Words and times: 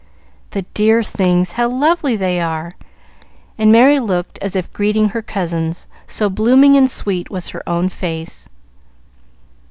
"The 0.49 0.63
dear 0.73 1.03
things, 1.03 1.51
how 1.51 1.69
lovely 1.69 2.15
they 2.15 2.39
are!" 2.41 2.73
and 3.55 3.71
Merry 3.71 3.99
looked 3.99 4.39
as 4.39 4.55
if 4.55 4.73
greeting 4.73 5.09
her 5.09 5.21
cousins, 5.21 5.85
so 6.07 6.27
blooming 6.27 6.75
and 6.75 6.89
sweet 6.89 7.29
was 7.29 7.49
her 7.49 7.61
own 7.69 7.87
face. 7.87 8.49